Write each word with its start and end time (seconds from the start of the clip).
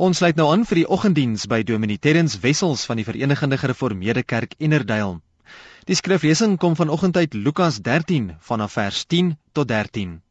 Ons 0.00 0.22
sluit 0.22 0.38
nou 0.40 0.46
aan 0.48 0.62
vir 0.64 0.78
die 0.80 0.86
oggenddiens 0.88 1.42
by 1.52 1.58
Dominee 1.68 2.00
Terrens 2.00 2.38
Wessels 2.40 2.86
van 2.88 2.96
die 2.96 3.04
Verenigde 3.04 3.58
Gereformeerde 3.60 4.22
Kerk 4.24 4.54
Innerduil. 4.56 5.18
Die 5.84 5.94
skriflesing 5.94 6.56
kom 6.56 6.76
vanoggend 6.76 7.16
uit 7.16 7.34
Lukas 7.34 7.82
13 7.84 8.30
vanaf 8.40 8.72
vers 8.72 9.04
10 9.04 9.36
tot 9.52 9.68
13. 9.68 10.22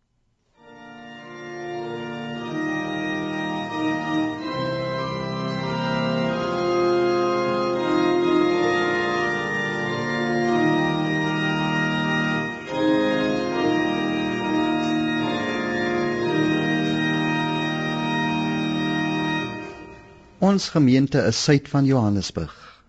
Ons 20.41 20.71
gemeente 20.73 21.19
is 21.29 21.43
suid 21.43 21.67
van 21.69 21.85
Johannesburg. 21.85 22.83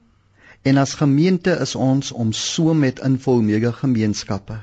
En 0.62 0.76
as 0.80 0.94
gemeente 0.94 1.50
is 1.60 1.74
ons 1.74 2.12
om 2.12 2.30
so 2.32 2.72
met 2.74 3.02
informele 3.04 3.72
gemeenskappe. 3.72 4.56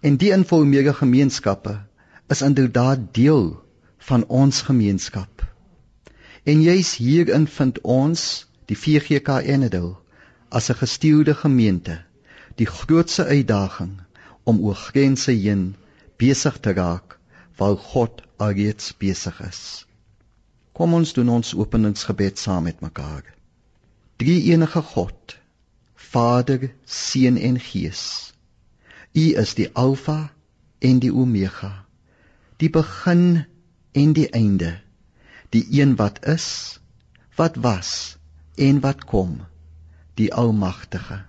En 0.00 0.16
die 0.16 0.32
informele 0.34 0.94
gemeenskappe 0.94 1.76
is 2.26 2.42
inderdaad 2.42 3.14
deel 3.14 3.62
van 3.98 4.26
ons 4.26 4.62
gemeenskap. 4.66 5.46
En 6.42 6.62
juis 6.62 6.96
hierin 6.96 7.46
vind 7.46 7.80
ons 7.80 8.26
die 8.66 8.78
VGK 8.78 9.38
Enedel 9.54 9.94
as 10.48 10.70
'n 10.70 10.80
gestuurde 10.82 11.34
gemeente 11.34 12.00
die 12.56 12.66
grootste 12.66 13.24
uitdaging 13.24 14.00
om 14.42 14.58
oor 14.58 14.74
grense 14.90 15.30
heen 15.30 15.76
besig 16.18 16.58
te 16.58 16.72
raak 16.72 17.18
waar 17.56 17.76
God 17.76 18.22
alreeds 18.36 18.96
besig 18.98 19.40
is. 19.40 19.85
Kom 20.76 20.92
ons 20.92 21.14
doen 21.16 21.28
ons 21.32 21.54
openingsgebed 21.56 22.36
saam 22.36 22.66
met 22.68 22.82
mekaar. 22.84 23.24
Drie 24.20 24.42
enige 24.52 24.82
God, 24.84 25.36
Vader, 25.94 26.66
Seun 26.84 27.38
en 27.40 27.56
Gees. 27.60 28.02
U 29.16 29.24
is 29.40 29.54
die 29.56 29.70
Alfa 29.72 30.18
en 30.84 31.00
die 31.00 31.12
Omega, 31.12 31.70
die 32.60 32.68
begin 32.68 33.46
en 33.96 34.12
die 34.12 34.28
einde, 34.36 34.74
die 35.56 35.64
een 35.80 35.96
wat 35.96 36.20
is, 36.28 36.48
wat 37.40 37.56
was 37.56 38.18
en 38.68 38.80
wat 38.84 39.06
kom, 39.08 39.38
die 40.20 40.28
Almagtige. 40.28 41.22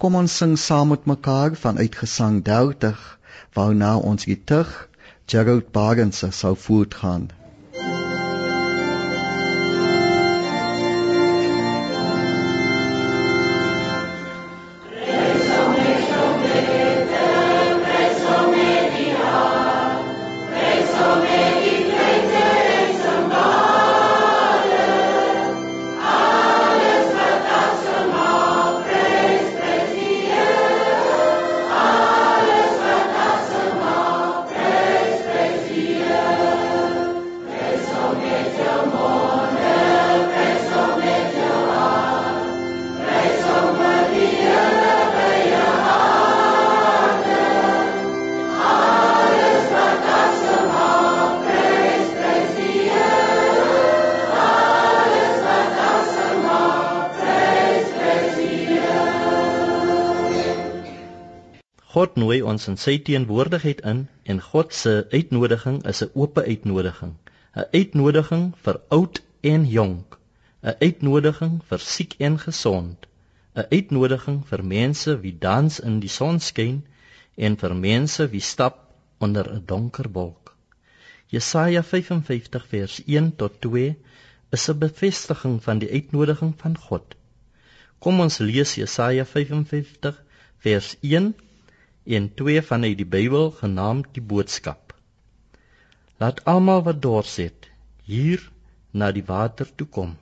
Kom 0.00 0.16
ons 0.16 0.36
sing 0.40 0.56
saam 0.56 0.94
met 0.94 1.04
mekaar 1.04 1.56
vanuit 1.56 2.00
Gesang 2.00 2.40
30, 2.48 2.96
waarna 3.52 3.96
ons 3.98 4.24
die 4.24 4.40
tug 4.40 4.72
Gerald 5.28 5.68
Bargens 5.76 6.24
sal 6.40 6.56
voortgaan. 6.56 7.28
Ons 62.50 62.68
in 62.70 62.76
sy 62.80 62.94
teenwoordigheid 63.06 63.80
in 63.92 63.98
en 64.32 64.40
God 64.50 64.74
se 64.74 64.92
uitnodiging 65.12 65.78
is 65.92 66.02
'n 66.04 66.10
oop 66.14 66.38
uitnodiging. 66.38 67.14
'n 67.56 67.66
Uitnodiging 67.80 68.44
vir 68.64 68.80
oud 68.96 69.20
en 69.52 69.66
jonk. 69.66 70.18
'n 70.62 70.76
Uitnodiging 70.86 71.60
vir 71.68 71.78
siek 71.78 72.14
en 72.18 72.38
gesond. 72.38 73.06
'n 73.54 73.66
Uitnodiging 73.76 74.38
vir 74.50 74.64
mense 74.64 75.20
wie 75.20 75.36
dans 75.38 75.80
in 75.80 76.00
die 76.00 76.14
sonskyn 76.16 76.82
en 77.36 77.56
vir 77.56 77.74
mense 77.74 78.28
wie 78.34 78.44
stap 78.52 78.78
onder 79.18 79.50
'n 79.54 79.62
donker 79.66 80.08
wolk. 80.12 80.54
Jesaja 81.30 81.82
55 81.82 82.66
vers 82.68 83.00
1 83.06 83.36
tot 83.36 83.60
2 83.60 83.96
is 84.50 84.68
'n 84.68 84.78
bevestiging 84.78 85.62
van 85.62 85.78
die 85.78 85.90
uitnodiging 85.90 86.54
van 86.56 86.78
God. 86.78 87.14
Kom 87.98 88.20
ons 88.20 88.38
lees 88.38 88.74
Jesaja 88.74 89.24
55 89.24 90.22
vers 90.58 90.96
1 91.00 91.34
en 92.16 92.28
twee 92.34 92.62
van 92.70 92.84
uit 92.84 92.96
die 93.00 93.08
Bybel 93.14 93.50
genaamd 93.60 94.08
die 94.16 94.24
boodskap. 94.32 94.94
Laat 96.22 96.40
almal 96.52 96.82
wat 96.86 97.02
dors 97.04 97.36
het 97.42 97.68
hier 98.08 98.42
na 98.90 99.10
die 99.12 99.24
water 99.28 99.68
toe 99.76 99.86
kom. 99.98 100.16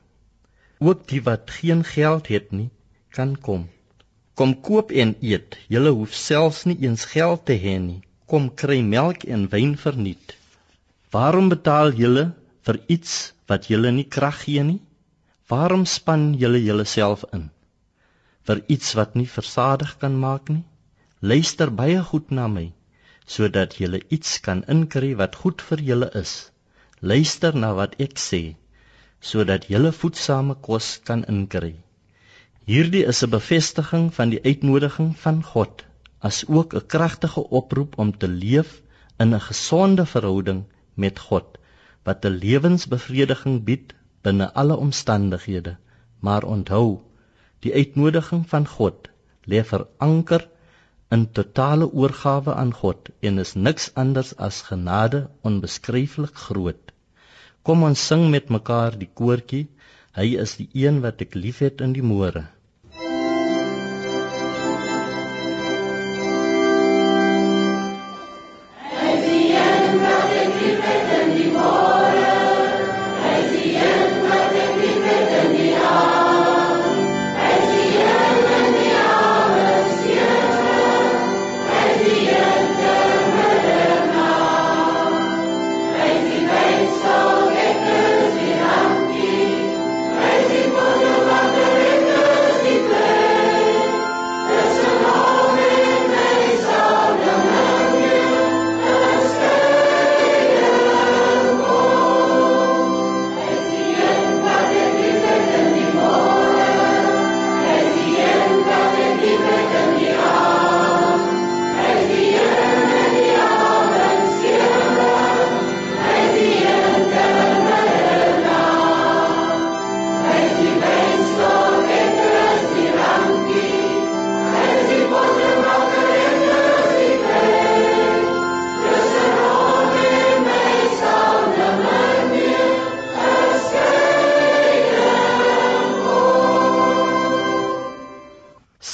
Ook 0.78 1.06
die 1.12 1.22
wat 1.28 1.54
geen 1.58 1.84
geld 1.84 2.28
het 2.34 2.50
nie, 2.52 2.68
kan 3.16 3.36
kom. 3.48 3.68
Kom 4.34 4.52
koop 4.60 4.90
en 4.90 5.14
eet. 5.22 5.56
Julle 5.72 5.94
hoef 5.96 6.14
selfs 6.14 6.64
nie 6.68 6.76
eens 6.82 7.06
geld 7.12 7.46
te 7.48 7.56
hê 7.62 7.78
nie. 7.80 8.02
Kom 8.26 8.50
kry 8.62 8.82
melk 8.82 9.24
en 9.24 9.46
wyn 9.52 9.76
verniet. 9.80 10.36
Waarom 11.14 11.48
betaal 11.48 11.94
julle 11.96 12.32
vir 12.66 12.80
iets 12.92 13.14
wat 13.48 13.70
julle 13.72 13.94
nie 13.94 14.08
krag 14.18 14.42
gee 14.44 14.64
nie? 14.66 14.80
Waarom 15.48 15.86
span 15.86 16.32
julle 16.40 16.60
julleself 16.62 17.24
in 17.32 17.52
vir 18.46 18.62
iets 18.70 18.94
wat 18.94 19.14
nie 19.18 19.26
versadig 19.26 19.96
kan 20.02 20.18
maak 20.22 20.50
nie? 20.52 20.62
Luister 21.20 21.70
baie 21.72 22.02
goed 22.04 22.30
na 22.30 22.46
my 22.46 22.66
sodat 23.34 23.78
jy 23.80 24.02
iets 24.12 24.38
kan 24.44 24.58
inkry 24.68 25.14
wat 25.16 25.36
goed 25.42 25.62
vir 25.68 25.80
julle 25.80 26.08
is. 26.20 26.50
Luister 27.00 27.56
na 27.56 27.72
wat 27.74 27.94
ek 27.98 28.18
sê 28.20 28.56
sodat 29.20 29.64
jy 29.70 29.80
voedsame 29.96 30.54
kos 30.66 30.98
kan 31.08 31.24
inkry. 31.24 31.72
Hierdie 32.66 33.06
is 33.12 33.22
'n 33.24 33.30
bevestiging 33.30 34.12
van 34.14 34.30
die 34.30 34.42
uitnodiging 34.44 35.16
van 35.16 35.42
God, 35.42 35.84
as 36.20 36.44
ook 36.48 36.74
'n 36.74 36.86
kragtige 36.86 37.48
oproep 37.48 37.96
om 37.98 38.12
te 38.18 38.28
leef 38.28 38.82
in 39.18 39.32
'n 39.34 39.40
gesonde 39.40 40.04
verhouding 40.06 40.64
met 40.94 41.18
God 41.18 41.58
wat 42.04 42.24
'n 42.26 42.38
lewensbevrediging 42.44 43.64
bied 43.64 43.94
binne 44.22 44.52
alle 44.52 44.76
omstandighede. 44.76 45.76
Maar 46.20 46.44
onthou, 46.44 47.00
die 47.60 47.72
uitnodiging 47.72 48.44
van 48.48 48.66
God 48.66 49.08
lê 49.46 49.64
veranker 49.64 50.48
in 51.14 51.26
totale 51.38 51.86
oorgawe 51.92 52.54
aan 52.54 52.72
God 52.80 53.10
en 53.20 53.38
is 53.44 53.54
niks 53.54 53.90
anders 54.02 54.32
as 54.48 54.62
genade 54.68 55.20
onbeskryflik 55.50 56.34
groot. 56.48 56.92
Kom 57.62 57.82
ons 57.88 58.06
sing 58.10 58.28
met 58.30 58.50
mekaar 58.56 58.98
die 58.98 59.10
koortjie. 59.20 59.66
Hy 60.18 60.26
is 60.42 60.56
die 60.58 60.68
een 60.86 61.00
wat 61.04 61.22
ek 61.26 61.38
liefhet 61.38 61.82
in 61.86 61.94
die 61.96 62.04
môre. 62.10 62.46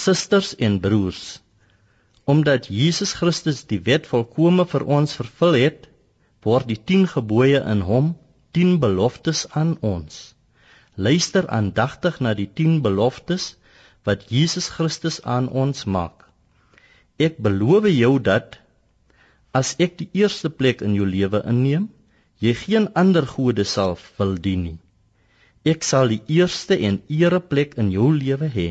Susters 0.03 0.55
en 0.59 0.81
broers, 0.83 1.41
omdat 2.25 2.67
Jesus 2.67 3.13
Christus 3.19 3.63
die 3.71 3.79
wet 3.87 4.09
volkome 4.11 4.65
vir 4.73 4.85
ons 4.99 5.15
vervul 5.19 5.59
het, 5.61 5.87
word 6.43 6.67
die 6.71 6.79
10 6.91 7.07
gebooie 7.13 7.61
in 7.75 7.85
hom 7.87 8.09
10 8.59 8.81
beloftes 8.83 9.45
aan 9.61 9.77
ons. 9.81 10.35
Luister 10.97 11.47
aandagtig 11.59 12.19
na 12.21 12.35
die 12.35 12.49
10 12.61 12.81
beloftes 12.85 13.53
wat 14.05 14.27
Jesus 14.35 14.69
Christus 14.75 15.23
aan 15.23 15.49
ons 15.49 15.87
maak. 15.87 16.27
Ek 17.17 17.39
beloof 17.39 17.87
jou 17.93 18.19
dat 18.19 18.59
as 19.55 19.75
ek 19.79 19.99
die 20.03 20.11
eerste 20.25 20.51
plek 20.51 20.83
in 20.83 20.97
jou 20.99 21.07
lewe 21.07 21.45
inneem, 21.49 21.89
jy 22.43 22.53
geen 22.59 22.89
ander 22.99 23.29
gode 23.37 23.65
sal 23.65 23.95
wil 24.19 24.35
dien 24.35 24.65
nie. 24.67 24.79
Ek 25.65 25.87
sal 25.87 26.11
die 26.11 26.25
eerste 26.41 26.75
en 26.75 27.05
ereplek 27.07 27.79
in 27.79 27.93
jou 27.95 28.11
lewe 28.17 28.51
hê. 28.51 28.71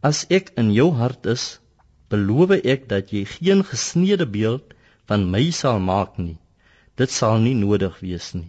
As 0.00 0.24
ek 0.32 0.54
in 0.56 0.70
jou 0.72 0.86
hart 0.96 1.26
is, 1.28 1.42
beloof 2.08 2.54
ek 2.64 2.86
dat 2.88 3.10
jy 3.12 3.26
geen 3.28 3.60
gesneede 3.70 4.24
beeld 4.26 4.72
van 5.10 5.26
my 5.32 5.50
sal 5.52 5.80
maak 5.88 6.14
nie. 6.16 6.38
Dit 6.96 7.12
sal 7.12 7.36
nie 7.44 7.52
nodig 7.58 7.98
wees 8.00 8.30
nie, 8.32 8.48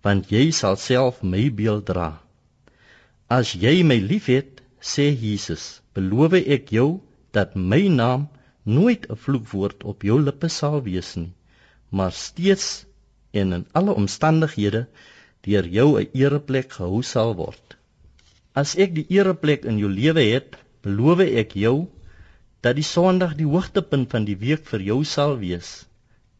want 0.00 0.32
jy 0.32 0.48
sal 0.58 0.78
self 0.80 1.20
my 1.22 1.42
beeld 1.58 1.84
dra. 1.90 2.08
As 3.28 3.52
jy 3.52 3.82
my 3.84 3.98
liefhet, 4.00 4.62
sê 4.80 5.10
Jesus, 5.12 5.82
beloof 5.92 6.38
ek 6.40 6.72
jou 6.72 7.00
dat 7.36 7.52
my 7.56 7.82
naam 7.92 8.28
nooit 8.64 9.04
'n 9.10 9.20
vloekwoord 9.24 9.84
op 9.84 10.06
jou 10.08 10.16
lippe 10.20 10.48
sal 10.48 10.80
wees 10.88 11.10
nie, 11.16 11.34
maar 11.90 12.12
steeds 12.12 12.86
en 13.32 13.52
in 13.52 13.66
alle 13.72 13.92
omstandighede 13.92 14.86
deur 15.44 15.68
jou 15.68 16.00
'n 16.00 16.08
ereplek 16.14 16.72
gehou 16.78 17.02
sal 17.02 17.34
word. 17.34 17.76
As 18.54 18.74
ek 18.76 18.94
die 18.94 19.06
ereplek 19.18 19.64
in 19.64 19.78
jou 19.78 19.92
lewe 19.92 20.24
het, 20.32 20.56
beloof 20.88 21.20
ek 21.20 21.52
jou 21.60 21.76
dat 22.64 22.78
die 22.78 22.86
Sondag 22.86 23.34
die 23.38 23.46
hoogtepunt 23.46 24.08
van 24.14 24.24
die 24.28 24.36
week 24.40 24.64
vir 24.70 24.84
jou 24.86 25.02
sal 25.04 25.36
wees. 25.42 25.72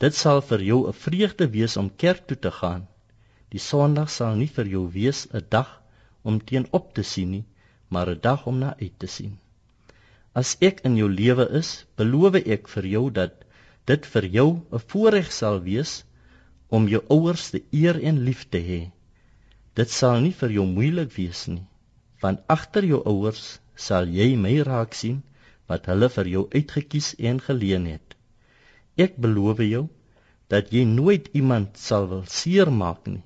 Dit 0.03 0.17
sal 0.17 0.41
vir 0.51 0.63
jou 0.65 0.79
'n 0.89 0.97
vreugde 1.05 1.47
wees 1.57 1.77
om 1.77 1.91
kerk 2.03 2.27
toe 2.27 2.39
te 2.47 2.53
gaan. 2.61 2.87
Die 3.53 3.61
Sondag 3.65 4.09
sal 4.11 4.37
nie 4.37 4.49
vir 4.57 4.71
jou 4.75 4.85
wees 4.95 5.27
'n 5.33 5.45
dag 5.51 5.69
om 6.23 6.41
teenop 6.41 6.95
te 6.95 7.03
sien 7.03 7.31
nie, 7.31 7.45
maar 7.91 8.09
'n 8.11 8.21
dag 8.23 8.47
om 8.47 8.59
na 8.59 8.75
uit 8.81 8.99
te 8.99 9.07
sien. 9.07 9.39
As 10.35 10.57
ek 10.61 10.81
in 10.85 10.97
jou 10.97 11.11
lewe 11.11 11.49
is, 11.61 11.85
beloof 11.97 12.35
ek 12.35 12.69
vir 12.69 12.87
jou 12.87 13.11
dat 13.11 13.45
dit 13.87 14.07
vir 14.07 14.25
jou 14.39 14.51
'n 14.73 14.85
voorreg 14.87 15.33
sal 15.33 15.61
wees 15.61 16.05
om 16.69 16.89
jou 16.89 17.03
ouers 17.09 17.51
te 17.51 17.63
eer 17.73 18.01
en 18.03 18.25
lief 18.25 18.49
te 18.49 18.59
hê. 18.59 18.91
Dit 19.75 19.91
sal 19.91 20.21
nie 20.21 20.33
vir 20.33 20.51
jou 20.51 20.67
moeilik 20.67 21.13
wees 21.17 21.47
nie, 21.49 21.67
want 22.23 22.41
agter 22.49 22.85
jou 22.85 23.03
ouers 23.05 23.61
sal 23.87 24.11
jy 24.19 24.29
my 24.45 24.55
raak 24.69 24.97
sien 25.01 25.23
wat 25.71 25.87
hulle 25.91 26.09
vir 26.17 26.31
jou 26.35 26.45
uitgekies 26.55 27.15
en 27.31 27.39
geleen 27.47 27.87
het. 27.93 28.17
Ek 29.05 29.19
beloof 29.25 29.61
jou 29.63 29.85
dat 30.53 30.73
jy 30.75 30.85
nooit 30.89 31.29
iemand 31.41 31.79
sal 31.79 32.09
wil 32.13 32.25
seermaak 32.39 33.07
nie, 33.07 33.23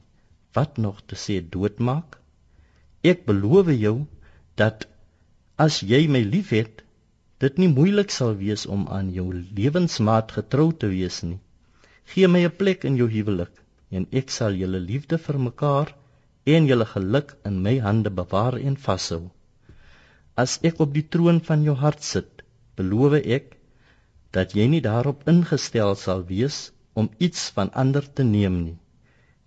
wat 0.57 0.79
nog 0.85 1.01
te 1.07 1.17
sê 1.25 1.39
doodmaak. 1.55 2.19
Ek 3.13 3.25
beloof 3.29 3.71
jou 3.73 3.97
dat 4.61 4.87
as 5.57 5.81
jy 5.93 6.05
my 6.09 6.23
liefhet, 6.35 6.83
dit 7.43 7.59
nie 7.59 7.71
moeilik 7.71 8.11
sal 8.15 8.37
wees 8.43 8.67
om 8.77 8.85
aan 8.99 9.11
jou 9.15 9.29
lewensmaat 9.33 10.35
getrou 10.39 10.71
te 10.73 10.91
wees 10.93 11.23
nie. 11.27 11.41
Gee 12.13 12.29
my 12.29 12.45
'n 12.47 12.57
plek 12.61 12.85
in 12.85 12.97
jou 13.01 13.09
huwelik 13.09 13.55
en 13.91 14.07
ek 14.21 14.31
sal 14.31 14.53
julle 14.63 14.81
liefde 14.91 15.19
vir 15.19 15.39
mekaar 15.39 15.95
en 16.55 16.67
julle 16.67 16.87
geluk 16.95 17.37
in 17.49 17.63
my 17.63 17.79
hande 17.79 18.11
bewaar 18.11 18.59
en 18.59 18.77
vashou. 18.77 19.31
As 20.35 20.59
ek 20.65 20.79
op 20.81 20.95
die 20.97 21.05
troon 21.15 21.43
van 21.45 21.65
jou 21.67 21.75
hart 21.77 22.05
sit, 22.09 22.41
beloof 22.81 23.19
ek 23.21 23.59
dat 24.33 24.55
jy 24.57 24.65
nie 24.73 24.81
daarop 24.81 25.27
ingestel 25.29 25.93
sal 26.03 26.23
wees 26.31 26.71
om 26.97 27.11
iets 27.19 27.51
van 27.57 27.69
ander 27.83 28.07
te 28.07 28.25
neem 28.25 28.57
nie. 28.63 28.79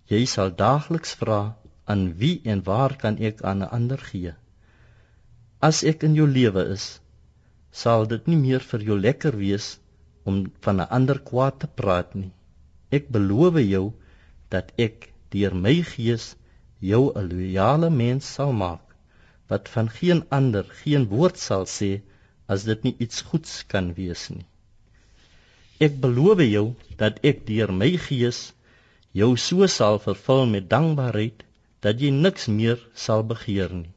Jy 0.06 0.22
sal 0.30 0.52
daagliks 0.60 1.16
vra 1.18 1.56
aan 1.90 2.04
wie 2.20 2.38
en 2.44 2.62
waar 2.68 2.94
kan 3.02 3.18
ek 3.18 3.42
aan 3.42 3.66
'n 3.66 3.72
ander 3.78 3.98
gee? 4.10 4.34
As 5.60 5.82
ek 5.82 6.06
in 6.06 6.14
jou 6.14 6.28
lewe 6.28 6.62
is, 6.76 7.00
sal 7.72 8.06
dit 8.06 8.26
nie 8.26 8.40
meer 8.46 8.62
vir 8.70 8.80
jou 8.88 9.00
lekker 9.00 9.36
wees 9.42 9.80
om 10.24 10.46
van 10.62 10.80
'n 10.80 10.90
ander 10.98 11.18
kwaad 11.18 11.58
te 11.60 11.66
praat 11.66 12.14
nie. 12.14 12.32
Ek 12.90 13.10
beloof 13.10 13.58
jou 13.58 13.92
dat 14.50 14.72
ek 14.78 15.12
deur 15.30 15.54
my 15.54 15.82
gees 15.82 16.36
jou 16.78 17.10
'n 17.10 17.28
loyale 17.28 17.90
mens 17.90 18.34
sal 18.34 18.52
maak 18.52 18.85
wat 19.52 19.68
van 19.74 19.88
geen 19.98 20.24
ander 20.38 20.66
geen 20.82 21.06
woord 21.12 21.38
sal 21.38 21.66
sê 21.70 21.90
as 22.54 22.66
dit 22.68 22.86
nie 22.86 22.94
iets 23.06 23.22
goeds 23.30 23.62
kan 23.72 23.92
wees 23.98 24.28
nie. 24.34 24.46
Ek 25.86 25.98
beloof 26.02 26.40
jou 26.46 26.66
dat 27.00 27.18
ek 27.30 27.44
deur 27.48 27.72
my 27.72 27.90
gees 28.08 28.40
jou 29.20 29.34
so 29.40 29.66
sal 29.72 29.98
vervul 30.06 30.46
met 30.52 30.70
dankbaarheid 30.72 31.44
dat 31.84 32.00
jy 32.02 32.10
niks 32.14 32.48
meer 32.48 32.80
sal 33.06 33.22
begeer 33.32 33.72
nie. 33.72 33.92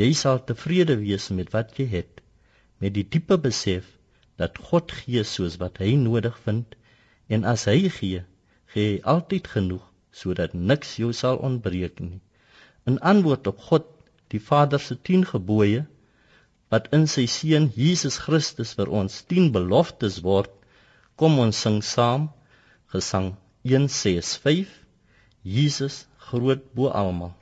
Jy 0.00 0.12
sal 0.18 0.40
tevrede 0.48 0.96
wees 1.00 1.28
met 1.36 1.52
wat 1.54 1.76
jy 1.78 1.86
het, 1.92 2.20
met 2.80 2.94
die 2.96 3.04
diepe 3.04 3.38
besef 3.46 3.88
dat 4.40 4.58
God 4.70 4.92
gee 4.98 5.22
soos 5.28 5.58
wat 5.62 5.80
hy 5.82 5.94
nodig 6.00 6.36
vind 6.44 6.76
en 7.28 7.46
as 7.48 7.66
hy 7.70 7.88
gee, 7.98 8.22
gee 8.72 8.94
hy 8.96 9.00
altyd 9.14 9.50
genoeg 9.54 9.84
sodat 10.22 10.54
niks 10.54 10.96
jou 11.00 11.12
sal 11.16 11.38
ontbreek 11.48 12.00
nie. 12.04 12.20
In 12.88 12.98
antwoord 13.12 13.46
op 13.46 13.60
God, 13.68 13.86
die 14.32 14.40
Vader 14.40 14.80
se 14.80 14.96
10 14.96 15.26
gebooie 15.32 15.86
wat 16.72 16.88
in 16.96 17.04
sy 17.14 17.26
seun 17.28 17.68
Jesus 17.76 18.16
Christus 18.24 18.72
vir 18.78 18.88
ons 19.00 19.18
10 19.28 19.50
beloftes 19.56 20.22
word, 20.24 20.52
kom 21.20 21.36
ons 21.44 21.60
sing 21.66 21.82
saam 21.84 22.30
Gesang 22.92 23.34
165 23.64 24.72
Jesus 25.42 26.02
groot 26.30 26.64
bo 26.74 26.88
almal. 27.04 27.36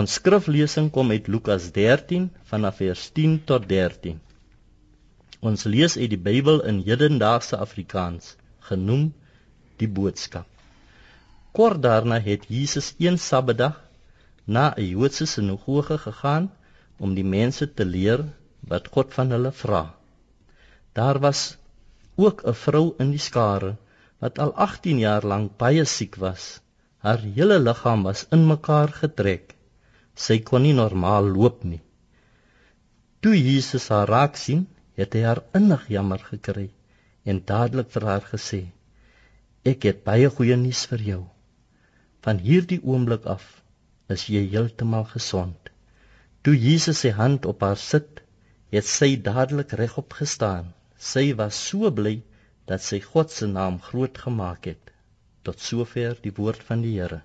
Ons 0.00 0.14
skriflesing 0.16 0.86
kom 0.94 1.10
uit 1.12 1.26
Lukas 1.28 1.64
13 1.76 2.30
vanaf 2.50 2.78
vers 2.80 3.00
10 3.16 3.32
tot 3.48 3.66
13. 3.68 4.14
Ons 5.50 5.64
lees 5.72 5.96
uit 5.98 6.08
die 6.12 6.20
Bybel 6.28 6.62
in 6.70 6.78
hedendaagse 6.86 7.58
Afrikaans, 7.64 8.30
genoem 8.68 9.10
die 9.82 9.88
boodskap. 9.98 10.46
Kort 11.58 11.82
daarna 11.84 12.16
het 12.28 12.46
Jesus 12.48 12.94
een 12.96 13.20
Sabbatdag 13.26 13.76
na 14.56 14.64
'n 14.72 14.88
Joodse 14.94 15.26
sinagoge 15.34 15.98
gegaan 16.06 16.48
om 16.96 17.14
die 17.18 17.28
mense 17.36 17.68
te 17.74 17.84
leer 17.84 18.24
wat 18.72 18.88
God 18.96 19.12
van 19.18 19.36
hulle 19.36 19.52
vra. 19.52 19.84
Daar 20.96 21.20
was 21.28 21.58
ook 22.16 22.46
'n 22.46 22.60
vrou 22.64 22.86
in 22.98 23.10
die 23.10 23.24
skare 23.28 23.76
wat 24.18 24.38
al 24.38 24.54
18 24.54 24.98
jaar 24.98 25.26
lank 25.26 25.56
baie 25.58 25.84
siek 25.84 26.16
was. 26.16 26.60
Haar 26.98 27.20
hele 27.20 27.58
liggaam 27.58 28.02
was 28.02 28.26
in 28.30 28.46
mekaar 28.46 28.88
getrek 29.04 29.59
sy 30.24 30.40
kon 30.48 30.66
nie 30.66 30.76
normaal 30.76 31.30
loop 31.36 31.64
nie. 31.64 31.80
Toe 33.20 33.34
Jesus 33.36 33.88
haar 33.92 34.08
raak 34.08 34.36
sien, 34.40 34.66
het 35.00 35.16
hy 35.16 35.24
haar 35.24 35.42
innig 35.56 35.86
jammer 35.92 36.22
gekry 36.30 36.68
en 37.28 37.42
dadelik 37.50 37.90
vir 37.94 38.06
haar 38.10 38.26
gesê: 38.32 38.60
"Ek 39.72 39.84
het 39.88 40.04
baie 40.04 40.28
goeie 40.36 40.56
nuus 40.56 40.86
vir 40.92 41.02
jou. 41.10 41.22
Van 42.24 42.40
hierdie 42.46 42.80
oomblik 42.82 43.26
af 43.36 43.44
is 44.08 44.28
jy 44.34 44.44
heeltemal 44.54 45.06
gesond." 45.16 45.70
Toe 46.42 46.56
Jesus 46.56 47.02
sy 47.04 47.10
hand 47.16 47.46
op 47.46 47.60
haar 47.60 47.76
sit, 47.76 48.22
het 48.72 48.86
sy 48.86 49.16
dadelik 49.16 49.72
regop 49.80 50.16
gestaan. 50.20 50.72
Sy 50.96 51.34
was 51.36 51.58
so 51.68 51.90
bly 51.90 52.22
dat 52.70 52.84
sy 52.86 53.00
God 53.00 53.30
se 53.34 53.46
naam 53.46 53.80
groot 53.88 54.16
gemaak 54.24 54.70
het. 54.72 54.94
Tot 55.42 55.60
sover 55.60 56.16
die 56.22 56.32
woord 56.36 56.64
van 56.70 56.84
die 56.86 56.96
Here. 57.00 57.20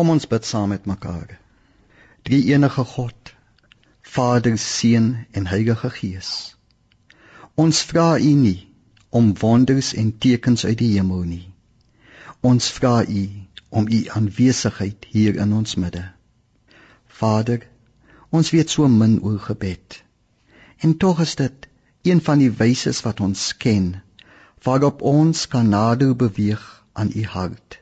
Kom 0.00 0.14
ons 0.14 0.24
bid 0.32 0.46
saam 0.48 0.70
met 0.72 0.86
mekaar. 0.88 1.34
Drie 2.24 2.38
enige 2.54 2.84
God, 2.88 3.30
Vader, 4.00 4.54
Seun 4.56 5.26
en 5.36 5.48
Heilige 5.50 5.90
Gees. 5.92 6.30
Ons 7.54 7.82
vra 7.90 8.14
U 8.16 8.30
nie 8.44 8.70
om 9.10 9.26
wonders 9.42 9.90
en 10.02 10.14
tekens 10.26 10.64
uit 10.64 10.78
die 10.80 10.88
hemel 10.94 11.26
nie. 11.32 11.42
Ons 12.40 12.70
vra 12.78 13.02
U 13.04 13.24
om 13.68 13.90
U 13.98 13.98
aanwesigheid 14.14 15.04
hier 15.10 15.36
in 15.44 15.52
ons 15.58 15.76
midde. 15.84 16.06
Vader, 17.20 17.68
ons 18.32 18.54
weet 18.56 18.72
so 18.72 18.88
min 18.88 19.18
oor 19.20 19.36
gebed. 19.50 19.98
En 20.80 20.96
tog 20.96 21.20
is 21.26 21.36
dit 21.42 21.68
een 22.08 22.24
van 22.30 22.40
die 22.40 22.48
wyses 22.62 23.04
wat 23.04 23.20
ons 23.20 23.50
ken 23.66 23.92
waarop 24.64 25.04
ons 25.12 25.44
kan 25.56 25.68
nader 25.76 26.16
beweeg 26.24 26.64
aan 26.96 27.12
U 27.12 27.26
hart 27.36 27.79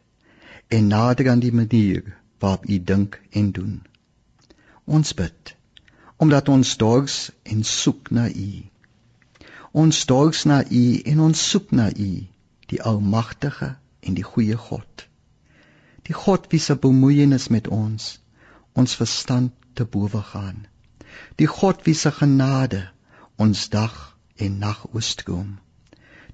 en 0.68 0.86
nader 0.86 1.30
aan 1.30 1.40
die 1.40 1.52
manier 1.52 2.16
waarop 2.38 2.68
u 2.68 2.82
dink 2.84 3.20
en 3.30 3.52
doen. 3.52 3.86
Ons 4.84 5.14
bid 5.14 5.56
omdat 6.18 6.48
ons 6.48 6.76
dors 6.76 7.30
en 7.42 7.64
soek 7.64 8.10
na 8.10 8.26
u. 8.28 8.50
Ons 9.70 10.00
dors 10.10 10.44
na 10.50 10.64
u 10.66 10.84
en 11.12 11.20
ons 11.20 11.42
soek 11.50 11.70
na 11.70 11.86
u, 11.94 12.26
die 12.66 12.80
almagtige 12.82 13.76
en 14.00 14.16
die 14.18 14.26
goeie 14.26 14.56
God. 14.58 15.06
Die 16.08 16.16
God 16.16 16.48
wie 16.50 16.60
se 16.60 16.74
bemoeienis 16.74 17.48
met 17.54 17.68
ons 17.68 18.16
ons 18.78 18.94
verstand 18.98 19.54
te 19.74 19.84
bowe 19.84 20.22
gaan. 20.32 20.66
Die 21.38 21.46
God 21.46 21.86
wie 21.86 21.94
se 21.94 22.10
genade 22.14 22.82
ons 23.36 23.68
dag 23.70 23.94
en 24.36 24.58
nag 24.58 24.84
oorstroom. 24.92 25.58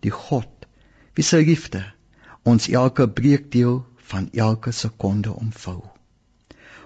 Die 0.00 0.12
God 0.12 0.68
wie 1.14 1.24
se 1.24 1.40
liefde 1.44 1.84
ons 2.44 2.68
elke 2.68 3.08
breekdeel 3.08 3.82
van 4.10 4.28
elke 4.32 4.72
sekonde 4.72 5.32
omvou. 5.32 5.82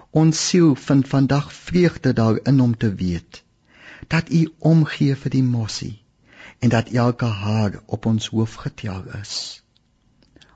Ons 0.09 0.47
siel 0.47 0.75
vind 0.75 1.07
vandag 1.07 1.53
vreugde 1.53 2.13
daarin 2.13 2.61
om 2.61 2.77
te 2.77 2.93
weet 2.93 3.43
dat 4.07 4.29
U 4.29 4.53
omgee 4.57 5.15
vir 5.15 5.31
die 5.31 5.43
mossie 5.43 6.01
en 6.59 6.69
dat 6.69 6.89
elke 6.89 7.25
haar 7.25 7.79
op 7.85 8.05
ons 8.05 8.27
hoof 8.27 8.53
getel 8.53 9.03
is. 9.21 9.63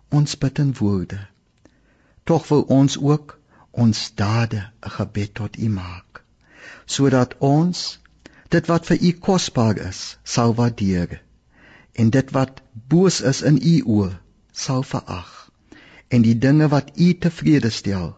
Ons 0.10 0.38
bid 0.38 0.60
in 0.60 0.74
woorde. 0.80 1.20
Tog 2.24 2.48
wil 2.48 2.62
ons 2.62 2.98
ook 2.98 3.40
ons 3.72 4.12
dade 4.16 4.70
'n 4.82 4.90
gebed 4.90 5.34
tot 5.34 5.58
U 5.58 5.70
maak 5.70 6.24
sodat 6.86 7.38
ons 7.40 8.00
dit 8.50 8.66
wat 8.68 8.86
vir 8.86 8.98
U 9.02 9.12
kosbaar 9.12 9.78
is 9.78 10.18
sal 10.24 10.56
waardeer 10.56 11.22
en 11.94 12.10
dit 12.10 12.32
wat 12.32 12.62
boos 12.72 13.22
is 13.22 13.42
in 13.42 13.58
u 13.62 13.76
oë 13.96 14.12
sal 14.52 14.84
verag 14.84 15.43
en 16.14 16.26
die 16.26 16.36
dinge 16.46 16.68
wat 16.74 16.92
u 17.06 17.08
tevrede 17.26 17.72
stel 17.78 18.12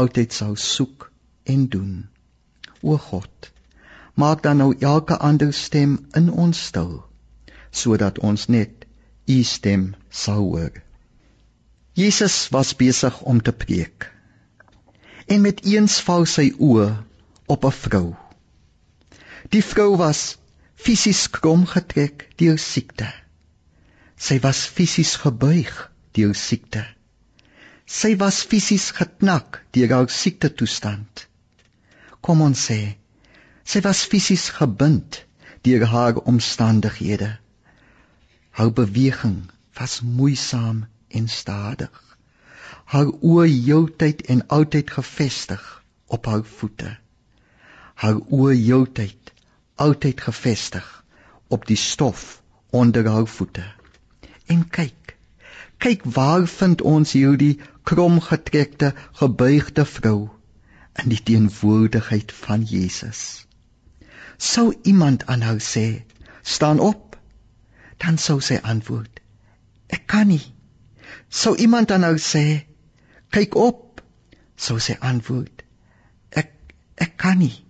altyd 0.00 0.34
sal 0.38 0.56
soek 0.64 1.06
en 1.54 1.66
doen 1.74 1.94
o 2.82 2.98
God 3.08 3.50
maak 4.22 4.42
dan 4.46 4.60
nou 4.62 4.70
elke 4.92 5.18
ander 5.30 5.52
stem 5.60 5.94
in 6.20 6.30
ons 6.46 6.64
stil 6.70 6.92
sodat 7.82 8.18
ons 8.30 8.48
net 8.56 8.86
u 9.26 9.38
stem 9.52 9.90
sal 10.24 10.44
hoor 10.50 10.82
Jesus 11.98 12.36
was 12.54 12.74
besig 12.82 13.22
om 13.34 13.42
te 13.42 13.54
preek 13.64 14.10
en 15.26 15.44
met 15.44 15.64
eens 15.66 16.00
val 16.08 16.26
sy 16.38 16.50
oë 16.70 16.90
op 17.54 17.64
'n 17.70 17.78
vrou 17.84 18.06
die 19.54 19.64
vrou 19.64 19.96
was 19.96 20.36
fisies 20.78 21.26
krom 21.30 21.66
getrek 21.66 22.28
deur 22.40 22.58
siekte. 22.62 23.08
Sy 24.18 24.38
was 24.42 24.64
fisies 24.66 25.16
gebuig 25.22 25.74
deur 26.16 26.34
siekte. 26.34 26.84
Sy 27.88 28.10
was 28.20 28.42
fisies 28.44 28.90
geknak 28.92 29.62
deur 29.72 29.92
haar 29.94 30.10
siekte 30.12 30.50
toestand. 30.52 31.22
Kom 32.20 32.42
ons 32.44 32.64
sê, 32.68 32.80
sy 33.64 33.80
was 33.86 34.02
fisies 34.12 34.50
gebind 34.58 35.22
deur 35.64 35.86
haar 35.92 36.20
omstandighede. 36.32 37.30
Haar 38.60 38.74
beweging 38.76 39.38
was 39.80 40.02
moeisaam 40.02 40.84
en 41.08 41.30
stadig. 41.32 41.96
Haar 42.92 43.08
oë 43.24 43.48
heeltyd 43.48 44.20
en 44.36 44.44
altyd 44.58 44.92
gefestig 44.98 45.64
op 46.12 46.28
haar 46.28 46.44
voete. 46.44 46.92
Haar 48.04 48.20
oë 48.28 48.52
heeltyd 48.66 49.32
altyd 49.80 50.20
gefestig 50.28 50.86
op 51.48 51.64
die 51.64 51.80
stof 51.80 52.42
onder 52.70 53.08
haar 53.08 53.28
voete. 53.38 53.64
En 54.52 54.68
kyk, 54.68 54.97
kyk 55.78 56.02
waar 56.04 56.46
vind 56.46 56.82
ons 56.82 57.12
hierdie 57.12 57.58
kromgetrekte, 57.88 58.92
gebuigde 59.20 59.84
vrou 59.84 60.30
in 60.98 61.12
die 61.12 61.20
teenwoordigheid 61.22 62.32
van 62.32 62.64
Jesus. 62.66 63.46
Sou 64.38 64.74
iemand 64.82 65.26
aan 65.26 65.40
haar 65.46 65.62
sê, 65.62 66.02
"Staan 66.42 66.80
op," 66.80 67.18
dan 67.96 68.18
sou 68.18 68.40
sy 68.40 68.58
antwoord, 68.62 69.20
"Ek 69.86 70.06
kan 70.06 70.26
nie." 70.26 70.54
Sou 71.28 71.56
iemand 71.56 71.90
aan 71.90 72.02
haar 72.02 72.18
sê, 72.18 72.64
"Kyk 73.30 73.54
op," 73.54 74.02
sou 74.56 74.78
sy 74.78 74.96
antwoord, 75.00 75.62
"Ek 76.30 76.52
ek 76.96 77.16
kan 77.16 77.38
nie." 77.38 77.68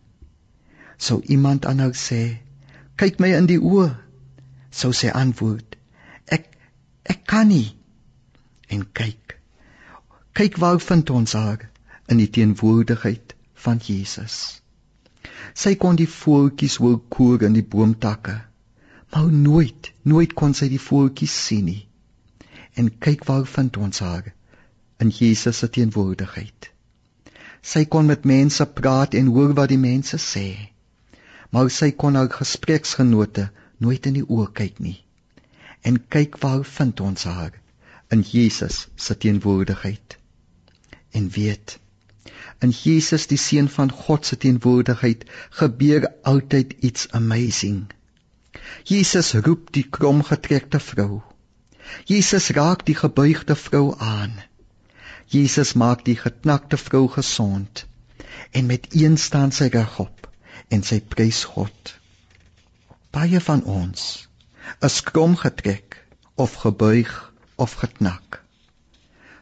sou 0.99 1.23
iemand 1.23 1.67
aan 1.67 1.79
haar 1.79 1.95
sê: 1.95 2.39
"Kyk 2.97 3.21
my 3.21 3.31
in 3.39 3.47
die 3.47 3.59
oë." 3.59 3.95
Sou 4.71 4.93
sy 4.93 5.09
antwoord: 5.15 5.77
"Ek 6.27 6.51
ek 7.05 7.27
kan 7.27 7.49
nie." 7.49 7.78
En 8.69 8.85
kyk. 8.93 9.37
Kyk 10.39 10.57
waar 10.63 10.81
vind 10.81 11.11
ons 11.11 11.33
haar 11.33 11.69
in 12.09 12.21
die 12.23 12.31
teenwoordigheid 12.31 13.35
van 13.65 13.81
Jesus. 13.83 14.61
Sy 15.55 15.75
kon 15.81 15.99
die 15.99 16.09
voeltjies 16.09 16.79
hoor 16.83 17.01
koor 17.17 17.43
in 17.49 17.57
die 17.57 17.67
boomtakke, 17.75 18.37
maar 19.13 19.33
nooit, 19.33 19.93
nooit 20.03 20.35
kon 20.39 20.55
sy 20.55 20.69
die 20.73 20.83
voeltjies 20.83 21.35
sien 21.47 21.69
nie. 21.69 21.85
En 22.79 22.93
kyk 23.07 23.25
waar 23.29 23.47
vind 23.47 23.77
ons 23.77 24.05
haar 24.05 24.33
in 25.03 25.11
Jesus 25.15 25.65
se 25.65 25.69
teenwoordigheid. 25.69 26.73
Sy 27.63 27.85
kon 27.91 28.07
met 28.07 28.29
mense 28.29 28.67
praat 28.81 29.17
en 29.19 29.33
hoor 29.35 29.55
wat 29.59 29.73
die 29.73 29.81
mense 29.83 30.21
sê 30.23 30.49
maar 31.51 31.71
sy 31.73 31.91
kon 32.03 32.17
haar 32.19 32.31
gespreksgenote 32.33 33.49
nooit 33.85 34.07
in 34.11 34.19
die 34.19 34.27
oë 34.27 34.51
kyk 34.61 34.83
nie. 34.85 34.99
En 35.87 36.01
kyk 36.13 36.37
waar 36.43 36.65
vind 36.67 37.01
ons 37.01 37.25
haar 37.25 37.55
in 38.09 38.21
Jesus 38.21 38.87
se 38.95 39.17
teenwoordigheid. 39.17 40.19
En 41.11 41.29
weet, 41.29 41.79
in 42.59 42.71
Jesus 42.71 43.27
die 43.27 43.39
seun 43.39 43.69
van 43.69 43.91
God 43.93 44.27
se 44.27 44.37
teenwoordigheid 44.37 45.25
gebeur 45.61 46.09
altyd 46.23 46.75
iets 46.81 47.09
amazing. 47.11 47.87
Jesus 48.85 49.33
roep 49.35 49.73
die 49.73 49.87
kromgetrekte 49.91 50.81
vrou. 50.81 51.23
Jesus 52.05 52.49
raak 52.49 52.85
die 52.87 52.97
gebuigde 52.97 53.57
vrou 53.57 53.95
aan. 53.99 54.33
Jesus 55.27 55.73
maak 55.73 56.05
die 56.05 56.17
geknakte 56.17 56.77
vrou 56.77 57.07
gesond 57.09 57.87
en 58.51 58.67
met 58.67 58.87
een 58.91 59.17
staan 59.19 59.53
sy 59.53 59.69
regop 59.73 60.29
en 60.69 60.83
sy 60.83 61.01
prys 61.01 61.45
God. 61.45 61.95
Baie 63.13 63.41
van 63.41 63.65
ons 63.65 64.29
is 64.85 65.01
krom 65.03 65.37
getrek 65.37 66.05
of 66.35 66.55
gebuig 66.65 67.28
of 67.59 67.73
geknak. 67.73 68.45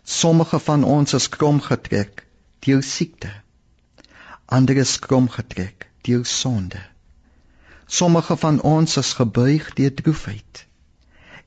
Sommige 0.02 0.59
van 0.59 0.85
ons 0.85 1.12
is 1.12 1.29
krom 1.29 1.61
getrek 1.61 2.26
deur 2.64 2.83
siekte. 2.83 3.33
Ander 4.44 4.76
is 4.76 4.98
krom 4.98 5.29
getrek 5.29 5.90
deur 6.00 6.24
sonde. 6.24 6.81
Sommige 7.87 8.37
van 8.37 8.61
ons 8.62 8.96
is 8.96 9.12
gebuig 9.12 9.72
deur 9.74 9.94
droefheid 9.94 10.66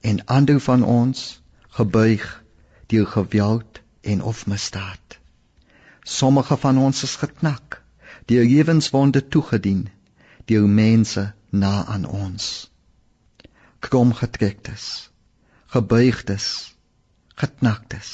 en 0.02 0.26
ander 0.26 0.60
van 0.60 0.84
ons 0.84 1.42
gebuig 1.80 2.44
deur 2.88 3.08
geweld 3.08 3.82
en 4.02 4.22
of 4.24 4.46
misdaad. 4.48 5.20
Sommige 6.04 6.58
van 6.58 6.78
ons 6.78 7.04
is 7.04 7.16
geknak 7.16 7.82
deur 8.26 8.46
lewenswonde 8.46 9.28
toegedien 9.28 9.88
deur 10.46 10.70
mense 10.70 11.32
na 11.50 11.86
aan 11.86 12.06
ons 12.06 12.72
krom 13.80 14.14
getrektes 14.14 15.09
gebuigdes 15.76 16.48
geknaktes 17.42 18.12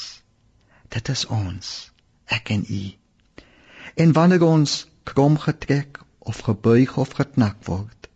dit 0.96 1.12
is 1.14 1.24
ons 1.38 1.72
ek 2.38 2.52
en 2.56 2.64
u 2.78 2.82
en 4.04 4.16
wanneer 4.18 4.46
ons 4.48 4.76
krom 5.12 5.38
getrek 5.44 6.02
of 6.32 6.42
gebuig 6.48 6.96
of 7.04 7.14
geknak 7.20 7.62
word 7.70 8.10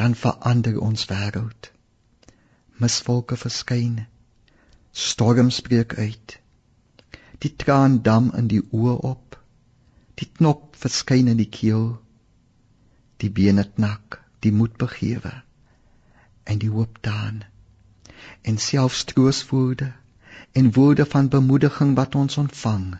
dan 0.00 0.18
verander 0.24 0.78
ons 0.90 1.08
wêreld 1.12 1.72
misvolke 2.84 3.40
verskyn 3.46 4.04
storms 5.06 5.62
breek 5.70 5.98
uit 5.98 6.38
die 7.44 7.54
traan 7.64 8.02
dam 8.10 8.30
in 8.42 8.52
die 8.54 8.62
oë 8.74 8.98
op 9.12 9.28
Die 10.18 10.26
knop 10.38 10.74
verskyn 10.74 11.30
in 11.30 11.38
die 11.38 11.50
keel. 11.56 11.92
Die 13.22 13.30
bene 13.30 13.64
knak, 13.76 14.18
die 14.42 14.52
moed 14.54 14.74
begewe 14.80 15.34
en 16.48 16.58
die 16.62 16.70
hoop 16.72 16.98
daan. 17.04 17.42
En 18.42 18.58
selfs 18.58 19.04
troostwoorde 19.04 19.92
en 20.52 20.72
woorde 20.72 21.06
van 21.06 21.28
bemoediging 21.28 21.94
wat 21.96 22.14
ons 22.14 22.36
ontvang, 22.36 22.98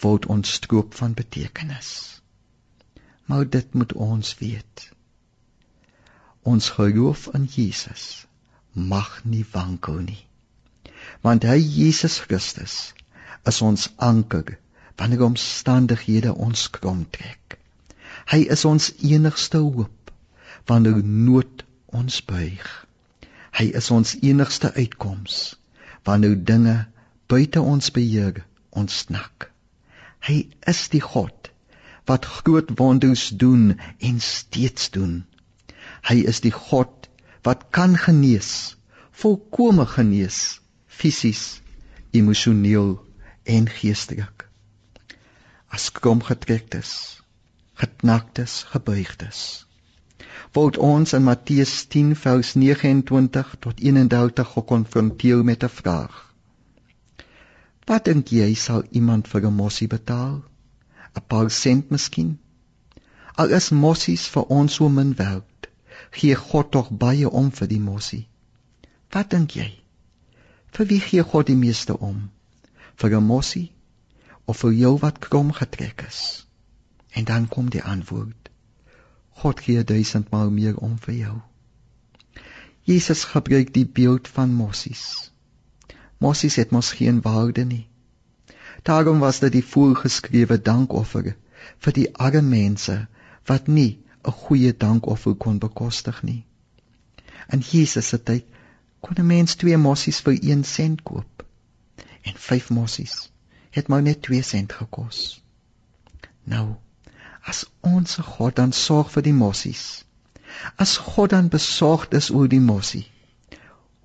word 0.00 0.26
ons 0.26 0.52
stroop 0.52 0.94
van 0.94 1.14
betekenis. 1.14 2.20
Maar 3.24 3.48
dit 3.48 3.74
moet 3.74 3.92
ons 3.92 4.34
weet. 4.38 4.90
Ons 6.42 6.70
geloof 6.70 7.28
in 7.34 7.44
Jesus 7.44 8.26
mag 8.72 9.20
nie 9.24 9.44
wankel 9.52 10.00
nie. 10.06 10.24
Want 11.20 11.44
hy 11.44 11.58
Jesus 11.58 12.18
Christus 12.24 12.94
is 13.44 13.60
ons 13.62 13.88
anker 13.96 14.58
wanneer 14.98 15.22
omstandighede 15.22 16.34
ons 16.34 16.70
krom 16.70 17.04
trek. 17.10 17.58
Hy 18.32 18.44
is 18.54 18.64
ons 18.64 18.90
enigste 18.98 19.60
hoop 19.62 20.12
wanneer 20.66 21.02
nood 21.04 21.64
ons 21.86 22.20
buig. 22.24 22.87
Hy 23.58 23.72
is 23.80 23.90
ons 23.90 24.14
enigste 24.22 24.70
uitkoms 24.74 25.56
wanneer 26.06 26.36
dinge 26.50 26.76
buite 27.26 27.60
ons 27.60 27.90
beheer 27.90 28.44
ons 28.70 28.98
snak. 29.04 29.48
Hy 30.24 30.46
is 30.72 30.84
die 30.94 31.02
God 31.02 31.50
wat 32.08 32.28
groot 32.38 32.70
wonders 32.78 33.28
doen 33.42 33.74
en 33.98 34.20
steeds 34.24 34.90
doen. 34.94 35.24
Hy 36.08 36.22
is 36.32 36.40
die 36.46 36.54
God 36.54 37.10
wat 37.44 37.68
kan 37.74 37.98
genees, 37.98 38.76
volkome 39.12 39.86
genees, 39.90 40.60
fisies, 40.86 41.60
emosioneel 42.16 42.96
en 43.44 43.68
geestelik 43.68 44.48
as 45.68 45.90
kromgetrektes, 45.92 47.20
geknaktes, 47.76 48.64
gebuigdes. 48.72 49.67
Word 50.52 50.78
ons 50.78 51.12
in 51.12 51.24
Matteus 51.26 51.74
10 51.94 52.14
vers 52.16 52.54
29 52.54 53.56
tot 53.66 53.80
31 53.80 54.52
gekonfronteer 54.56 55.44
met 55.44 55.64
'n 55.64 55.74
vraag. 55.80 56.14
Wat 57.88 58.04
dink 58.04 58.28
jy 58.28 58.54
sal 58.54 58.82
iemand 58.90 59.28
vir 59.28 59.46
'n 59.46 59.54
mossie 59.54 59.88
betaal? 59.88 60.42
'n 61.16 61.24
Paar 61.26 61.50
sent 61.50 61.90
miskien? 61.90 62.38
Al 63.34 63.54
is 63.58 63.70
mossies 63.70 64.26
vir 64.34 64.44
ons 64.58 64.74
so 64.74 64.88
min 64.88 65.14
werd, 65.14 65.68
gee 66.10 66.34
God 66.34 66.70
tog 66.70 66.88
baie 66.90 67.30
om 67.30 67.50
vir 67.50 67.68
die 67.68 67.80
mossie. 67.80 68.26
Wat 69.14 69.30
dink 69.30 69.54
jy? 69.56 69.70
Vir 70.76 70.86
wie 70.86 71.00
gee 71.00 71.22
God 71.22 71.46
die 71.46 71.60
meeste 71.66 71.96
om? 71.98 72.30
Vir 72.96 73.16
'n 73.16 73.24
mossie 73.24 73.72
of 74.44 74.58
vir 74.64 74.72
jou 74.72 74.94
wat 75.04 75.18
krom 75.18 75.52
getrek 75.52 76.04
is. 76.08 76.46
En 77.12 77.24
dan 77.24 77.48
kom 77.48 77.70
die 77.70 77.82
antwoord. 77.82 78.37
God 79.42 79.60
gee 79.60 79.84
duisendmaal 79.84 80.50
meer 80.50 80.76
om 80.76 80.96
vir 80.98 81.14
jou. 81.14 81.36
Jesus 82.88 83.24
gebruik 83.28 83.70
die 83.74 83.86
beeld 83.98 84.28
van 84.28 84.54
mossies. 84.54 85.30
Mossies 86.18 86.56
het 86.58 86.70
mos 86.74 86.90
geen 86.98 87.20
waarde 87.22 87.64
nie. 87.64 87.86
Daarom 88.82 89.18
was 89.18 89.38
dit 89.44 89.52
die 89.52 89.64
voorgeskrewe 89.64 90.58
dankoffer 90.62 91.34
vir 91.84 91.96
die 91.98 92.08
arme 92.16 92.42
mense 92.48 92.96
wat 93.50 93.68
nie 93.68 93.98
'n 94.24 94.36
goeie 94.44 94.72
dankoffer 94.76 95.34
kon 95.34 95.58
bekostig 95.58 96.22
nie. 96.22 96.44
In 97.52 97.60
Jesus 97.70 98.08
se 98.08 98.22
tyd 98.22 98.44
kon 99.00 99.16
'n 99.18 99.26
mens 99.26 99.54
twee 99.54 99.76
mossies 99.76 100.20
vir 100.20 100.38
1 100.42 100.64
sent 100.64 101.02
koop 101.02 101.44
en 102.22 102.34
5 102.48 102.70
mossies 102.70 103.30
het 103.70 103.88
maar 103.88 104.02
net 104.02 104.22
2 104.22 104.42
sent 104.42 104.72
gekos. 104.72 105.42
Nou, 106.44 106.74
as 107.48 107.64
ons 107.80 108.18
God 108.34 108.56
dan 108.60 108.74
sorg 108.76 109.10
vir 109.14 109.24
die 109.24 109.36
mossies, 109.36 109.84
as 110.76 110.96
God 111.00 111.32
dan 111.32 111.48
besorgd 111.52 112.16
is 112.18 112.28
oor 112.30 112.48
die 112.52 112.60
mossie, 112.64 113.06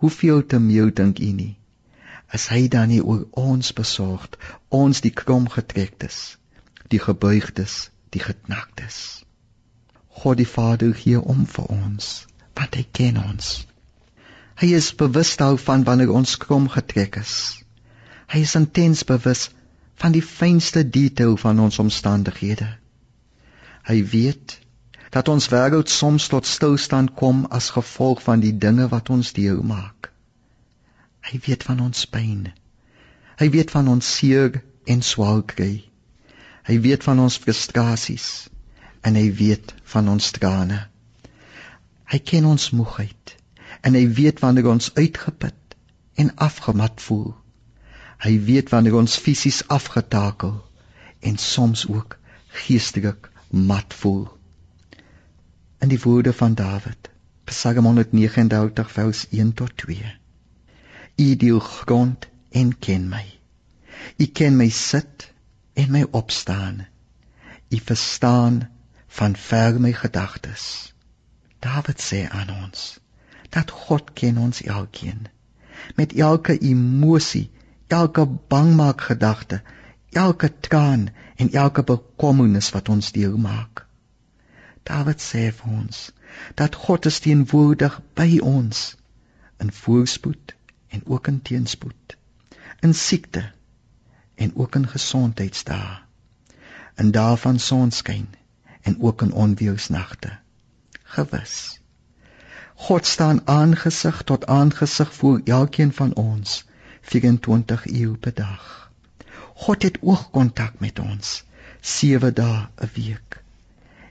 hoeveel 0.04 0.46
te 0.48 0.60
meer 0.60 0.92
dink 0.96 1.20
u 1.20 1.32
nie? 1.36 1.54
As 2.34 2.48
hy 2.50 2.68
dan 2.72 2.90
nie 2.90 3.02
oor 3.02 3.26
ons 3.38 3.74
besorgd, 3.78 4.38
ons 4.70 5.04
die 5.06 5.14
krom 5.22 5.50
getrektes, 5.56 6.38
die 6.90 7.02
gebuigdes, 7.04 7.90
die 8.16 8.24
geknaktes. 8.24 8.98
God 10.22 10.40
die 10.42 10.50
Vader 10.50 10.94
gee 10.98 11.20
om 11.20 11.46
vir 11.50 11.70
ons, 11.74 12.10
want 12.58 12.78
hy 12.80 12.86
ken 13.00 13.20
ons. 13.22 13.52
Hy 14.62 14.70
is 14.78 14.92
bewus 14.98 15.36
daarvan 15.42 15.86
wanneer 15.88 16.14
ons 16.14 16.38
krom 16.42 16.70
getrek 16.70 17.18
is. 17.22 17.34
Hy 18.34 18.44
is 18.48 18.56
intens 18.58 19.04
bewus 19.10 19.50
van 20.02 20.14
die 20.14 20.26
fynste 20.26 20.84
detail 20.86 21.38
van 21.38 21.60
ons 21.60 21.80
omstandighede. 21.82 22.70
Hy 23.84 24.00
weet 24.08 24.60
dat 25.14 25.28
ons 25.30 25.50
wêreld 25.52 25.90
soms 25.92 26.28
tot 26.32 26.48
stilstand 26.48 27.14
kom 27.20 27.44
as 27.52 27.74
gevolg 27.76 28.22
van 28.24 28.40
die 28.40 28.54
dinge 28.58 28.88
wat 28.90 29.10
ons 29.14 29.34
deel 29.36 29.60
maak. 29.64 30.10
Hy 31.24 31.40
weet 31.48 31.66
van 31.68 31.82
ons 31.84 32.06
pyn. 32.10 32.48
Hy 33.40 33.48
weet 33.52 33.74
van 33.76 33.90
ons 33.92 34.08
seer 34.18 34.62
en 34.88 35.04
swaar 35.04 35.44
kry. 35.54 35.84
Hy 36.64 36.80
weet 36.80 37.04
van 37.04 37.20
ons 37.20 37.38
frustrasies 37.44 38.48
en 39.04 39.20
hy 39.20 39.28
weet 39.36 39.76
van 39.94 40.08
ons 40.16 40.32
trane. 40.32 40.80
Hy 42.08 42.20
ken 42.32 42.48
ons 42.48 42.70
moegheid 42.72 43.36
en 43.84 44.00
hy 44.00 44.06
weet 44.16 44.40
wanneer 44.40 44.70
ons 44.72 44.92
uitgeput 44.96 45.78
en 46.24 46.32
afgemat 46.48 47.04
voel. 47.04 47.34
Hy 48.24 48.38
weet 48.48 48.72
wanneer 48.72 48.96
ons 48.96 49.20
fisies 49.20 49.62
afgetakel 49.68 50.56
en 51.20 51.38
soms 51.38 51.84
ook 51.92 52.18
geestelik 52.64 53.33
mat 53.54 53.94
voel. 53.94 54.26
In 55.80 55.92
die 55.92 56.00
woorde 56.02 56.34
van 56.34 56.54
Dawid, 56.54 57.10
Psalm 57.46 57.86
139 57.86 58.92
vers 58.92 59.28
1 59.30 59.54
tot 59.54 59.78
2. 59.78 60.16
U 61.16 61.36
deel 61.36 61.60
grond 61.60 62.28
en 62.50 62.80
ken 62.80 63.10
my. 63.10 63.26
U 64.18 64.26
ken 64.26 64.58
my 64.58 64.70
sit 64.70 65.30
en 65.74 65.92
my 65.92 66.06
opstaan. 66.12 66.88
U 67.70 67.78
verstaan 67.78 68.70
van 69.08 69.36
ver 69.36 69.80
my 69.82 69.94
gedagtes. 69.94 70.94
Dawid 71.60 72.02
sê 72.02 72.26
aan 72.30 72.50
ons 72.64 73.00
dat 73.54 73.70
God 73.72 74.14
ken 74.18 74.38
ons 74.38 74.62
elkeen 74.62 75.28
met 75.96 76.14
elke 76.14 76.58
emosie 76.58 77.52
elke 77.94 78.26
bangmaak 78.26 79.02
gedagte, 79.02 79.62
elke 80.14 80.50
traan 80.60 81.10
en 81.36 81.52
elke 81.52 81.84
bekommernis 81.84 82.70
wat 82.76 82.90
ons 82.90 83.12
deel 83.12 83.38
maak. 83.38 83.86
Dawid 84.84 85.22
sê 85.22 85.48
vir 85.52 85.72
ons 85.72 86.12
dat 86.60 86.76
God 86.76 87.06
is 87.06 87.20
teenwoordig 87.24 88.00
by 88.20 88.40
ons 88.42 88.84
in 89.64 89.72
voorspoed 89.72 90.56
en 90.90 91.02
ook 91.06 91.28
in 91.28 91.42
teenspoed, 91.42 92.18
in 92.82 92.94
siekte 92.94 93.44
en 94.36 94.56
ook 94.56 94.76
in 94.76 94.88
gesondheidsdae, 94.88 96.02
in 96.98 97.12
dae 97.16 97.38
van 97.38 97.60
sonskyn 97.60 98.28
en 98.82 99.00
ook 99.02 99.22
in 99.22 99.32
onweersnagte. 99.32 100.38
Gewis. 101.04 101.80
God 102.76 103.06
staan 103.06 103.48
aangesig 103.48 104.22
tot 104.24 104.46
aangesig 104.46 105.14
voor 105.14 105.42
elkeen 105.46 105.94
van 105.94 106.14
ons 106.14 106.66
24 107.02 107.86
uur 107.88 108.18
per 108.18 108.34
dag. 108.34 108.83
God 109.64 109.84
het 109.88 109.98
oogkontak 110.02 110.80
met 110.84 111.00
ons 111.00 111.44
7 111.82 112.34
dae 112.40 112.68
'n 112.86 112.90
week. 112.96 113.40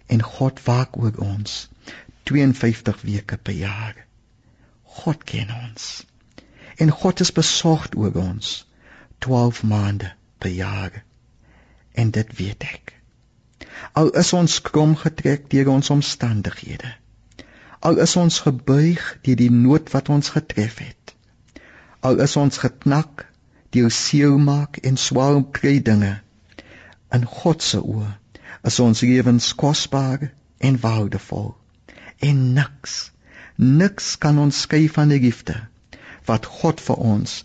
En 0.06 0.22
God 0.22 0.62
waak 0.64 0.96
oor 0.96 1.18
ons 1.26 1.68
52 2.30 3.00
weke 3.00 3.36
per 3.36 3.54
jaar. 3.54 3.96
God 4.82 5.24
ken 5.24 5.52
ons. 5.54 6.06
En 6.76 6.90
God 6.90 7.20
is 7.20 7.32
besorgd 7.32 7.96
oor 7.96 8.16
ons 8.22 8.66
12 9.18 9.62
maande 9.62 10.12
per 10.38 10.50
jaar. 10.50 11.04
En 11.92 12.10
dit 12.10 12.36
weet 12.36 12.62
ek. 12.62 13.00
Al 13.92 14.10
is 14.10 14.32
ons 14.32 14.60
krom 14.60 14.96
getrek 14.96 15.50
deur 15.50 15.68
ons 15.68 15.90
omstandighede. 15.90 16.94
Al 17.78 17.98
is 17.98 18.16
ons 18.16 18.40
gebuig 18.40 19.18
deur 19.22 19.36
die 19.36 19.50
nood 19.50 19.90
wat 19.90 20.08
ons 20.08 20.28
getref 20.28 20.78
het 20.78 21.02
al 22.02 22.18
is 22.24 22.34
ons 22.36 22.58
geknak 22.58 23.26
deur 23.76 23.90
seelmaak 23.96 24.78
en 24.88 24.98
swaar 25.04 25.40
kry 25.58 25.78
dinge 25.88 26.12
in 27.18 27.26
God 27.38 27.64
se 27.68 27.80
oë 27.80 28.11
is 28.70 28.78
ons 28.85 29.02
lewens 29.08 29.48
kosbaar 29.62 30.28
en 30.70 30.78
waardevol 30.85 31.50
en 32.30 32.42
niks 32.58 32.96
niks 33.82 34.14
kan 34.24 34.38
ons 34.44 34.62
skei 34.66 34.87
van 34.96 35.12
die 35.14 35.20
liefde 35.26 35.58
wat 36.30 36.48
God 36.61 36.82
vir 36.87 37.04
ons 37.14 37.38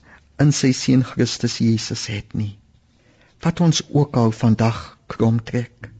in 0.45 0.53
sy 0.61 0.71
seun 0.81 1.03
Christus 1.11 1.59
Jesus 1.63 2.07
het 2.13 2.37
nie 2.43 2.53
wat 3.45 3.61
ons 3.67 3.83
ook 3.89 4.17
al 4.23 4.33
vandag 4.43 4.81
krom 5.15 5.41
trek 5.51 5.91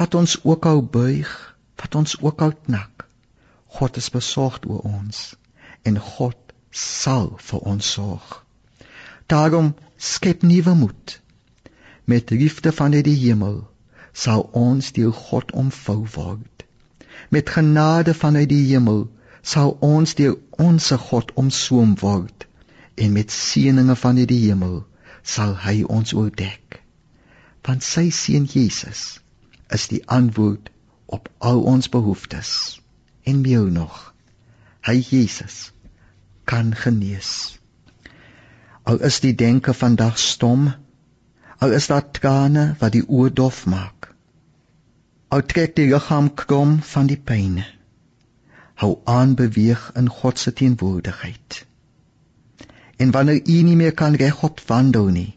wat 0.00 0.14
ons 0.22 0.38
ook 0.44 0.66
al 0.72 0.84
buig 1.00 1.30
wat 1.82 2.00
ons 2.02 2.16
ook 2.20 2.46
al 2.46 2.56
knak 2.66 3.06
God 3.78 3.96
is 3.96 4.10
besorgd 4.10 4.66
oor 4.66 4.86
ons 4.98 5.26
en 5.88 5.98
God 5.98 6.54
sal 6.70 7.36
vir 7.48 7.66
ons 7.72 7.90
sorg. 7.96 8.44
Daarom 9.30 9.74
skep 9.96 10.42
nuwe 10.42 10.74
moed. 10.74 11.20
Met 12.04 12.30
liefde 12.30 12.72
vanuit 12.72 13.04
die 13.04 13.18
hemel 13.18 13.60
sal 14.12 14.40
ons 14.52 14.92
deur 14.92 15.12
God 15.12 15.52
omvou 15.52 16.06
word. 16.14 16.64
Met 17.28 17.50
genade 17.54 18.14
vanuit 18.14 18.48
die 18.50 18.64
hemel 18.72 19.04
sal 19.42 19.76
ons 19.86 20.14
deur 20.18 20.34
onsse 20.50 20.98
God 20.98 21.30
omsoom 21.38 21.94
word 22.00 22.48
en 22.94 23.12
met 23.12 23.30
seëninge 23.30 23.96
vanuit 23.96 24.28
die 24.32 24.40
hemel 24.48 24.82
sal 25.22 25.54
hy 25.62 25.84
ons 25.86 26.12
oordek. 26.12 26.80
Want 27.62 27.86
sy 27.86 28.08
seun 28.10 28.50
Jesus 28.50 29.20
is 29.70 29.86
die 29.94 30.02
antwoord 30.10 30.74
op 31.06 31.30
al 31.38 31.62
ons 31.62 31.86
behoeftes 31.88 32.80
en 33.22 33.46
meer 33.46 33.70
nog. 33.70 34.10
Hy 34.82 34.98
Jesus 34.98 35.70
kan 36.50 36.74
genees. 36.74 37.59
Al 38.90 38.98
is 39.08 39.20
die 39.24 39.34
denke 39.42 39.74
vandag 39.78 40.18
stom, 40.18 40.68
al 41.64 41.74
is 41.78 41.86
daar 41.92 42.06
trane 42.18 42.64
wat 42.80 42.94
die 42.96 43.04
oë 43.06 43.30
dof 43.40 43.60
maak. 43.74 44.08
Al 45.36 45.44
trek 45.52 45.76
die 45.76 45.86
liggaam 45.92 46.32
krom 46.42 46.72
van 46.92 47.10
die 47.10 47.18
pyn. 47.30 47.60
Hou 48.82 48.92
aan 49.14 49.36
beweeg 49.38 49.84
in 50.02 50.10
God 50.18 50.42
se 50.42 50.52
teenwoordigheid. 50.62 51.60
En 52.96 53.14
wanneer 53.16 53.40
u 53.46 53.62
nie 53.68 53.76
meer 53.76 53.94
kan 53.94 54.18
regop 54.24 54.60
wandel 54.66 55.10
nie, 55.14 55.32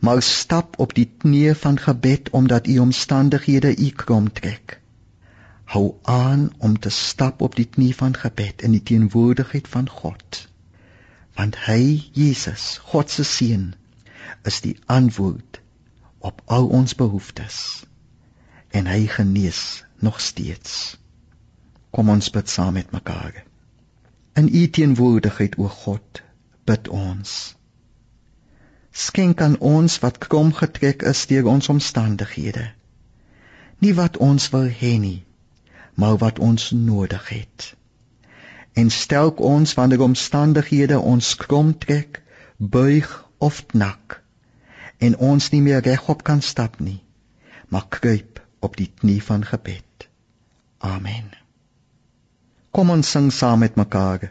maar 0.00 0.22
stap 0.22 0.78
op 0.82 0.94
die 0.98 1.08
knie 1.24 1.54
van 1.64 1.78
gebed 1.78 2.30
omdat 2.30 2.66
u 2.66 2.78
omstandighede 2.78 3.76
u 3.76 3.90
krom 4.04 4.32
trek 4.32 4.80
hou 5.72 5.94
aan 6.02 6.50
om 6.58 6.78
te 6.78 6.90
stap 6.90 7.40
op 7.40 7.54
die 7.56 7.64
knie 7.64 7.94
van 7.96 8.16
gebed 8.16 8.62
in 8.62 8.74
die 8.76 8.82
teenwoordigheid 8.82 9.68
van 9.68 9.88
God. 9.88 10.51
Want 11.38 11.56
hy, 11.66 12.10
Jesus, 12.12 12.78
God 12.92 13.10
se 13.10 13.24
seun, 13.24 13.74
is 14.44 14.60
die 14.60 14.76
antwoord 14.86 15.60
op 16.18 16.42
al 16.44 16.68
ons 16.68 16.94
behoeftes. 16.94 17.84
En 18.70 18.86
hy 18.86 19.06
genees 19.06 19.84
nog 19.98 20.20
steeds. 20.20 20.98
Kom 21.90 22.08
ons 22.08 22.30
bid 22.30 22.48
saam 22.48 22.72
met 22.78 22.92
mekaar. 22.92 23.44
In 24.34 24.48
u 24.48 24.68
teenwoordigheid 24.70 25.58
o 25.60 25.68
God, 25.68 26.22
bid 26.64 26.88
ons. 26.88 27.54
Skenk 28.92 29.40
aan 29.40 29.58
ons 29.58 29.98
wat 30.04 30.18
krom 30.18 30.52
getrek 30.56 31.02
is 31.08 31.26
deur 31.26 31.48
ons 31.52 31.68
omstandighede. 31.68 32.70
Nie 33.84 33.92
wat 33.98 34.16
ons 34.16 34.48
wil 34.54 34.68
hê 34.80 34.96
nie, 35.00 35.24
maar 35.94 36.16
wat 36.20 36.38
ons 36.38 36.70
nodig 36.70 37.28
het. 37.28 37.72
En 38.72 38.90
stelk 38.90 39.40
ons 39.40 39.74
wanneer 39.74 40.00
omstandighede 40.00 40.98
ons 40.98 41.36
krom 41.36 41.78
trek, 41.78 42.22
buig 42.56 43.28
of 43.38 43.66
knak 43.66 44.22
en 45.02 45.16
ons 45.18 45.50
nie 45.50 45.62
meer 45.62 45.82
regop 45.82 46.22
kan 46.22 46.40
stap 46.46 46.78
nie, 46.78 47.00
maar 47.68 47.88
kruip 47.90 48.38
op 48.62 48.76
die 48.78 48.90
knie 49.00 49.18
van 49.22 49.42
gebed. 49.44 50.06
Amen. 50.78 51.32
Kom 52.70 52.90
ons 52.94 53.10
sing 53.10 53.32
saam 53.34 53.64
met 53.64 53.74
mekaar. 53.76 54.30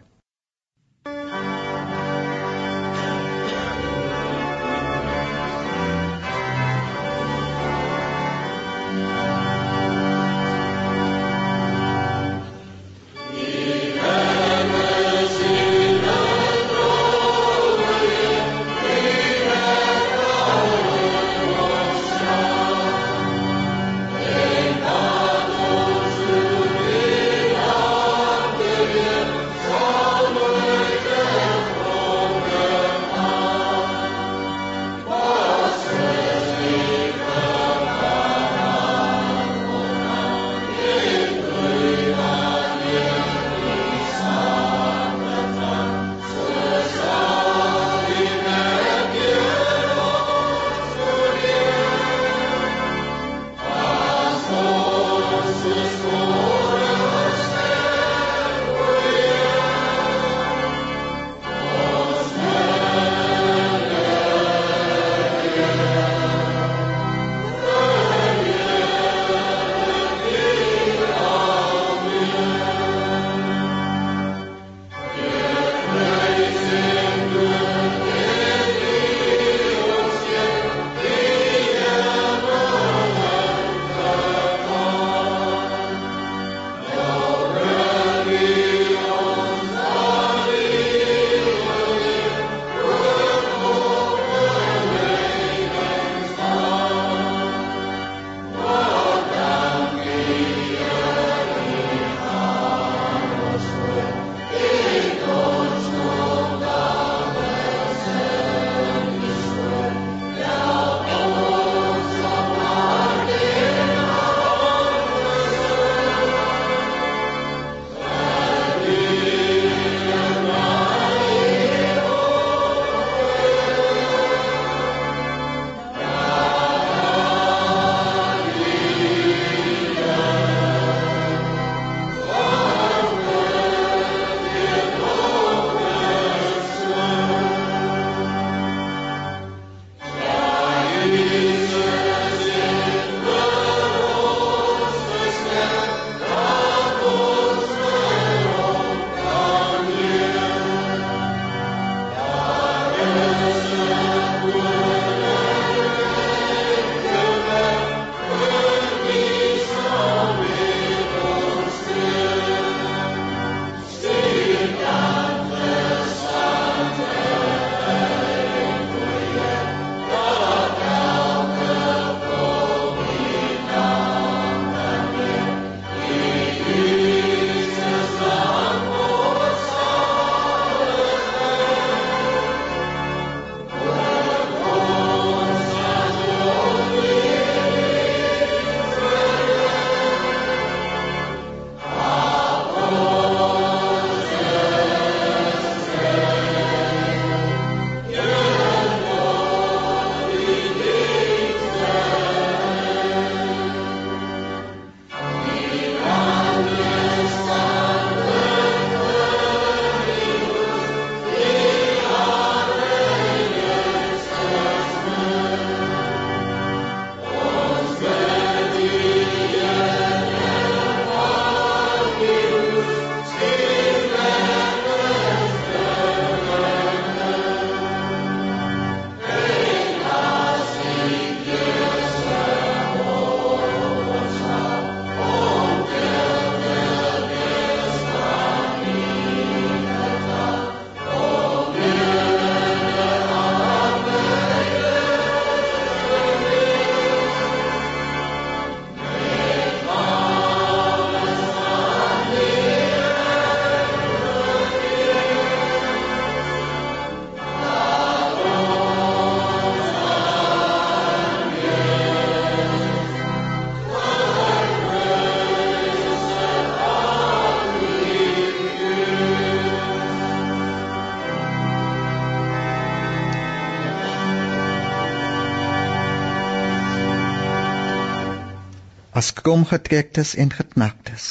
As 279.12 279.34
krom 279.38 279.66
getrektes 279.72 280.36
en 280.36 280.54
geknaktes 280.56 281.28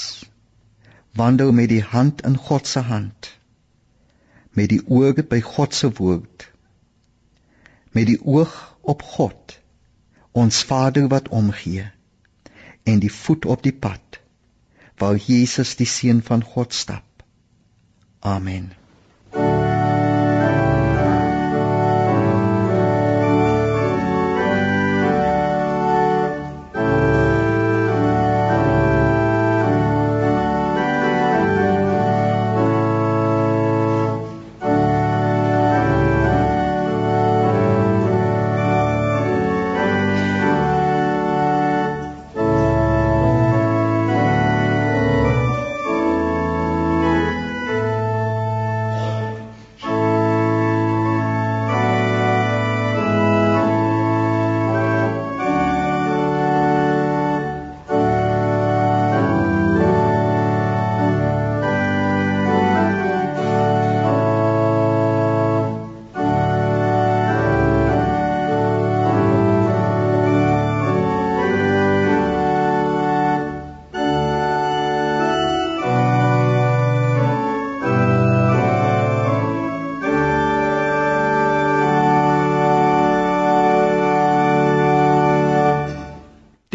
wandel 1.21 1.53
met 1.53 1.69
die 1.73 1.83
hand 1.83 2.25
in 2.31 2.37
God 2.49 2.67
se 2.67 2.83
hand 2.91 3.31
met 4.59 4.69
die 4.73 4.83
oog 4.87 5.23
by 5.33 5.41
God 5.53 5.75
se 5.75 5.93
woord 6.01 6.49
met 7.97 8.07
die 8.13 8.21
oog 8.23 8.57
op 8.95 9.03
God 9.03 9.57
ons 10.33 10.63
Vader 10.73 11.09
wat 11.09 11.29
omgee 11.29 11.89
en 12.83 13.01
die 13.03 13.13
voet 13.13 13.45
op 13.45 13.63
die 13.63 13.75
pad 13.87 14.21
waar 15.01 15.17
Jesus 15.17 15.77
die 15.81 15.89
seun 15.89 16.21
van 16.23 16.45
God 16.45 16.75
stap. 16.75 17.25
Amen. 18.21 18.80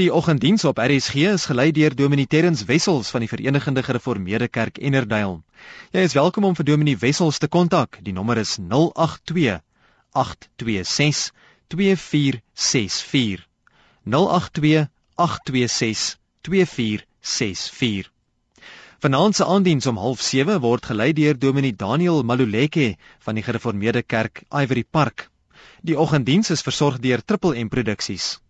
Die 0.05 0.13
oggenddiens 0.13 0.61
op 0.69 0.77
RSG 0.77 1.15
is 1.33 1.47
gelei 1.49 1.71
deur 1.73 1.95
Dominee 1.97 2.27
Terrens 2.29 2.59
Wessels 2.69 3.07
van 3.09 3.23
die 3.23 3.29
Verenigde 3.29 3.81
Gereformeerde 3.83 4.47
Kerk 4.47 4.77
Enerdale. 4.77 5.39
Jy 5.95 6.03
is 6.05 6.13
welkom 6.13 6.45
om 6.45 6.53
vir 6.53 6.67
Dominee 6.67 6.99
Wessels 7.01 7.39
te 7.41 7.49
kontak. 7.49 7.97
Die 8.05 8.13
nommer 8.13 8.37
is 8.37 8.59
082 8.61 9.63
826 10.13 11.31
2464. 11.73 13.47
082 14.05 14.85
826 15.15 16.19
2464. 16.45 18.13
Vanaand 19.01 19.35
se 19.35 19.45
aandiens 19.45 19.89
om 19.89 19.97
07:30 19.97 20.61
word 20.61 20.85
gelei 20.85 21.13
deur 21.13 21.33
Dominee 21.39 21.73
Daniel 21.73 22.21
Maluleke 22.21 22.93
van 23.25 23.41
die 23.41 23.43
Gereformeerde 23.43 24.03
Kerk 24.03 24.43
Ivory 24.53 24.83
Park. 24.83 25.29
Die 25.81 25.97
oggenddiens 25.97 26.49
is 26.49 26.61
versorg 26.61 27.01
deur 27.01 27.25
Triple 27.25 27.57
M 27.57 27.69
Produksies. 27.69 28.44